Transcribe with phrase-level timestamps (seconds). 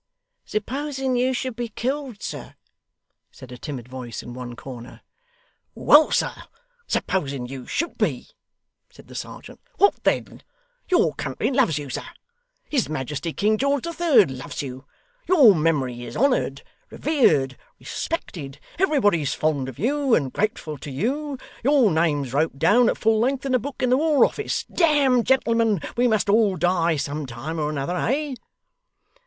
[0.45, 2.55] 'Supposing you should be killed, sir?'
[3.31, 5.01] said a timid voice in one corner.
[5.75, 6.33] 'Well, sir,
[6.87, 8.29] supposing you should be,'
[8.89, 10.41] said the serjeant, 'what then?
[10.89, 12.07] Your country loves you, sir;
[12.67, 14.85] his Majesty King George the Third loves you;
[15.27, 21.91] your memory is honoured, revered, respected; everybody's fond of you, and grateful to you; your
[21.91, 24.63] name's wrote down at full length in a book in the War Office.
[24.63, 28.33] Damme, gentlemen, we must all die some time, or another, eh?